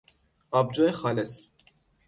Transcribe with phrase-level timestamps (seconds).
[0.51, 1.51] آبجو خالص